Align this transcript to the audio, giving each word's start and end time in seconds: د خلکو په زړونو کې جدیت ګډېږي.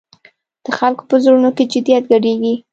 د 0.63 0.67
خلکو 0.77 1.03
په 1.09 1.15
زړونو 1.23 1.49
کې 1.57 1.63
جدیت 1.71 2.03
ګډېږي. 2.11 2.53